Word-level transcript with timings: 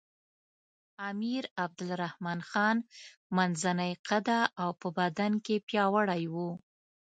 امیر 1.09 1.43
عبدالرحمن 1.65 2.39
خان 2.49 2.77
منځنی 3.35 3.91
قده 4.07 4.39
او 4.61 4.69
په 4.81 4.87
بدن 4.99 5.31
کې 5.45 5.55
پیاوړی 5.67 6.23
وو. 6.33 6.49